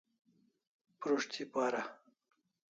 Prus't 0.99 1.33
thi 1.37 1.45
para 1.53 1.81